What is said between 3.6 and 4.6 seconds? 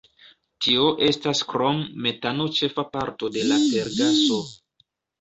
tergaso.